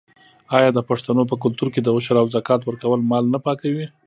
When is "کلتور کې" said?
1.43-1.81